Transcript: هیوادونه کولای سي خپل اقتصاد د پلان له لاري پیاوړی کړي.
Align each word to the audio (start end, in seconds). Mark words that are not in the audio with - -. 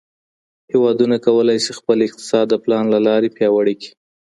هیوادونه 0.71 1.15
کولای 1.27 1.59
سي 1.65 1.71
خپل 1.79 1.97
اقتصاد 2.07 2.45
د 2.49 2.55
پلان 2.63 2.85
له 2.93 2.99
لاري 3.07 3.29
پیاوړی 3.37 3.75
کړي. 3.81 3.91